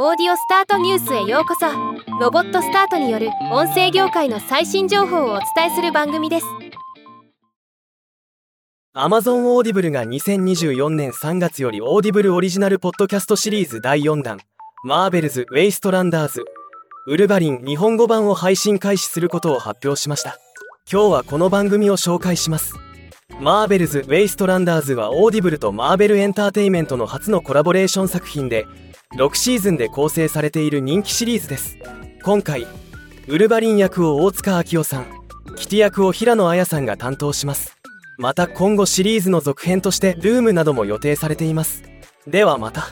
[0.00, 1.66] オーディオスタートニュースへようこそ。
[2.20, 6.46] ロボットスタートによる音声業界の最新情報をお伝えする番組です。
[8.94, 14.38] Amazon オーディブルが2024年3月より Audible オリジナルポッドキャストシリーズ第4弾
[14.84, 16.44] Marvel's Wastelanders。
[17.08, 20.38] ウルヴァリン日本語版を配信開始することを発表しました。
[20.88, 22.76] 今日はこの番組を紹介します。
[23.40, 28.64] Marvel's Wastelanders は Audible とマーベルエンターテイメントの初のコラボレーション作品で
[29.16, 31.78] 6シーズンで構成されている人気シリーズです。
[32.22, 32.66] 今回
[33.26, 35.06] ウルヴァリン役を大塚明夫さん
[35.56, 37.78] キティ役を平野綾さんが担当します。
[38.18, 41.82] また今後シリーズの続編としてルームなども予定されています。
[42.26, 42.88] ではまた。